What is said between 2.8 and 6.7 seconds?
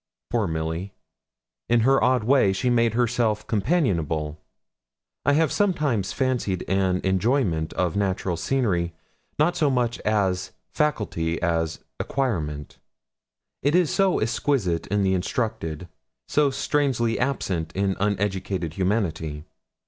herself companionable. I have sometimes fancied